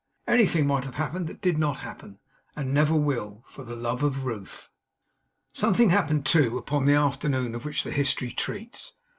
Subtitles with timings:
[0.25, 2.17] Anything might have happened that did not happen,
[2.55, 4.71] and never will, for the love of Ruth.
[5.53, 8.93] Something happened, too, upon the afternoon of which the history treats.